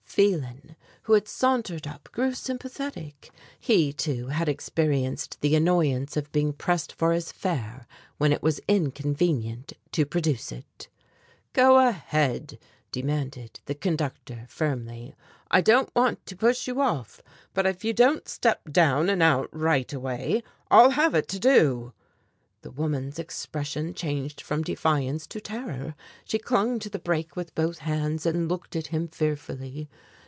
Phelan, 0.13 0.75
who 1.03 1.13
had 1.13 1.25
sauntered 1.29 1.87
up, 1.87 2.09
grew 2.11 2.33
sympathetic. 2.33 3.31
He, 3.57 3.93
too, 3.93 4.27
had 4.27 4.49
experienced 4.49 5.39
the 5.39 5.55
annoyance 5.55 6.17
of 6.17 6.29
being 6.33 6.51
pressed 6.51 6.91
for 6.91 7.13
his 7.13 7.31
fare 7.31 7.87
when 8.17 8.33
it 8.33 8.43
was 8.43 8.59
inconvenient 8.67 9.71
to 9.93 10.05
produce 10.05 10.51
it. 10.51 10.89
"Go 11.53 11.77
ahead," 11.79 12.59
demanded 12.91 13.61
the 13.67 13.73
conductor 13.73 14.45
firmly, 14.49 15.15
"I 15.49 15.61
don't 15.61 15.95
want 15.95 16.25
to 16.25 16.35
push 16.35 16.67
you 16.67 16.81
off, 16.81 17.21
but 17.53 17.65
if 17.65 17.85
you 17.85 17.93
don't 17.93 18.27
step 18.27 18.69
down 18.69 19.09
and 19.09 19.23
out 19.23 19.47
right 19.53 19.93
away, 19.93 20.43
I'll 20.69 20.89
have 20.89 21.15
it 21.15 21.29
to 21.29 21.39
do." 21.39 21.93
The 22.63 22.69
woman's 22.69 23.17
expression 23.17 23.95
changed 23.95 24.39
from 24.39 24.61
defiance 24.61 25.25
to 25.25 25.41
terror. 25.41 25.95
She 26.25 26.37
clung 26.37 26.77
to 26.81 26.91
the 26.91 26.99
brake 26.99 27.35
with 27.35 27.55
both 27.55 27.79
hands 27.79 28.23
and 28.23 28.47
looked 28.47 28.75
at 28.75 28.87
him 28.87 29.07
fearfully. 29.07 29.89